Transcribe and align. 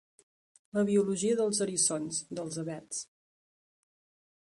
La 0.77 0.83
biologia 0.87 1.35
dels 1.43 1.61
eriçons, 1.67 2.25
dels 2.41 2.61
avets. 2.65 3.07